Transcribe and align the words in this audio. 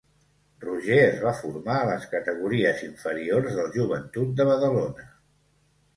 Roger 0.61 0.97
es 1.01 1.19
va 1.25 1.33
formar 1.41 1.75
a 1.81 1.83
les 1.89 2.09
categories 2.15 2.81
inferiors 2.89 3.61
del 3.61 3.73
Joventut 3.79 4.37
de 4.41 4.49
Badalona. 4.53 5.11